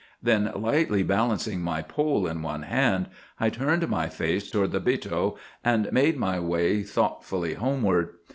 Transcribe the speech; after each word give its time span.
Then, 0.19 0.51
lightly 0.55 1.03
balancing 1.03 1.61
my 1.61 1.83
pole 1.83 2.25
in 2.25 2.41
one 2.41 2.63
hand, 2.63 3.05
I 3.39 3.51
turned 3.51 3.87
my 3.87 4.09
face 4.09 4.49
toward 4.49 4.71
the 4.71 4.79
'bito,' 4.81 5.37
and 5.63 5.93
made 5.93 6.17
my 6.17 6.39
way 6.39 6.81
thoughtfully 6.81 7.53
homeward. 7.53 8.15